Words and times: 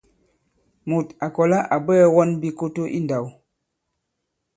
Mùt 0.87 1.07
à 1.25 1.27
kɔ̀la 1.35 1.59
à 1.73 1.75
bwɛɛ̄ 1.85 2.07
wɔn 2.15 2.29
bikoto 2.41 2.83
i 2.97 2.99
ndāw. 3.05 3.25